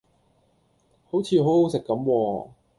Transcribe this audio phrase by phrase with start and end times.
[1.11, 2.49] 好似好好食咁喎